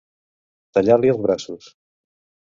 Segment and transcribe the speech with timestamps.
[0.77, 1.69] Tallar-li els braços.